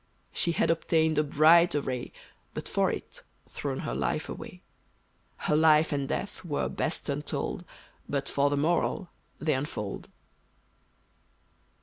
[0.33, 2.11] She had obtained a bright array,
[2.55, 4.63] But for it, thrown her life away!
[5.37, 7.63] Her life and death were best untold,
[8.09, 9.09] But for the moral
[9.39, 10.09] they unfold!